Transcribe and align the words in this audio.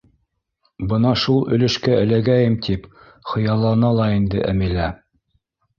Бына 0.93 1.11
шул 1.25 1.43
өлөшкә 1.57 1.99
эләгәйем 2.07 2.57
тип 2.69 2.91
хыяллана 3.33 3.95
ла 4.03 4.13
инде 4.19 4.45
Әмилә. 4.55 4.93